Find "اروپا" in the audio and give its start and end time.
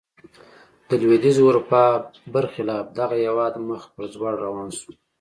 1.45-1.83